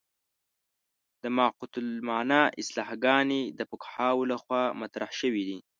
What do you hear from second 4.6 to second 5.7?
مطرح شوې دي.